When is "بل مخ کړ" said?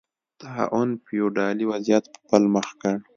2.29-2.95